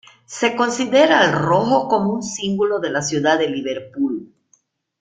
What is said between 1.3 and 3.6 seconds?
rojo como un símbolo de la ciudad de